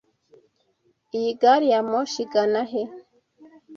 [1.17, 2.81] Iyi gari ya moshi igana he?